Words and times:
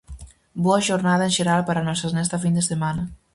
Boa 0.65 0.85
xornada 0.87 1.23
en 1.27 1.33
xeral 1.37 1.61
para 1.67 1.85
nosas 1.87 2.11
nesta 2.13 2.37
fin 2.43 2.53
de 2.57 2.67
semana. 2.71 3.03